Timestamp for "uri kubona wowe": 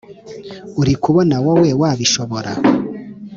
0.81-1.69